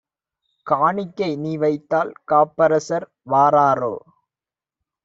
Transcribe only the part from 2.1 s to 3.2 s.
காப்பரசர்